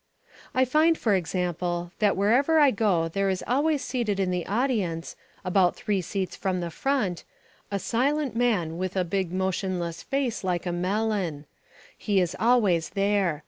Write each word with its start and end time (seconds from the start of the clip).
I 0.55 0.65
find, 0.65 0.97
for 0.97 1.13
example, 1.13 1.91
that 1.99 2.17
wherever 2.17 2.57
I 2.57 2.71
go 2.71 3.07
there 3.07 3.29
is 3.29 3.43
always 3.45 3.83
seated 3.83 4.19
in 4.19 4.31
the 4.31 4.47
audience, 4.47 5.15
about 5.45 5.75
three 5.75 6.01
seats 6.01 6.35
from 6.35 6.59
the 6.59 6.71
front, 6.71 7.23
a 7.69 7.77
silent 7.77 8.35
man 8.35 8.79
with 8.79 8.95
a 8.97 9.03
big 9.03 9.31
motionless 9.31 10.01
face 10.01 10.43
like 10.43 10.65
a 10.65 10.71
melon. 10.71 11.45
He 11.95 12.19
is 12.19 12.35
always 12.39 12.89
there. 12.97 13.39